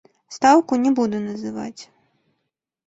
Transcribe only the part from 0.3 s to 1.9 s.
Стаўку не буду называць.